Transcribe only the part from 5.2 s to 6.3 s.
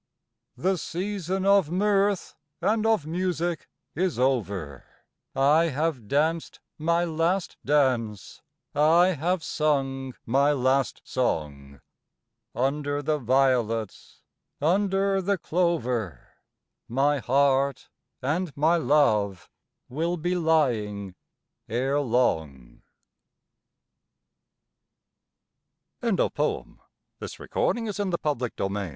I have